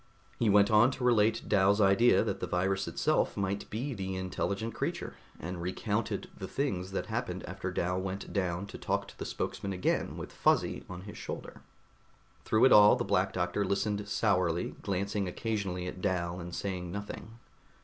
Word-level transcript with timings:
He 0.39 0.49
went 0.49 0.71
on 0.71 0.89
to 0.89 1.03
relate 1.03 1.43
Dal's 1.47 1.79
idea 1.79 2.23
that 2.23 2.39
the 2.39 2.47
virus 2.47 2.87
itself 2.87 3.37
might 3.37 3.69
be 3.69 3.93
the 3.93 4.15
intelligent 4.15 4.73
creature, 4.73 5.13
and 5.39 5.61
recounted 5.61 6.27
the 6.35 6.47
things 6.47 6.89
that 6.91 7.05
happened 7.05 7.43
after 7.47 7.69
Dal 7.69 8.01
went 8.01 8.33
down 8.33 8.65
to 8.65 8.79
talk 8.79 9.07
to 9.09 9.19
the 9.19 9.25
spokesman 9.27 9.73
again 9.73 10.17
with 10.17 10.33
Fuzzy 10.33 10.83
on 10.89 11.01
his 11.01 11.19
shoulder. 11.19 11.61
Through 12.45 12.65
it 12.65 12.71
all 12.73 12.95
the 12.95 13.05
Black 13.05 13.31
Doctor 13.31 13.63
listened 13.63 14.09
sourly, 14.09 14.73
glancing 14.81 15.27
occasionally 15.27 15.85
at 15.85 16.01
Dal 16.01 16.39
and 16.39 16.55
saying 16.55 16.91
nothing. 16.91 17.37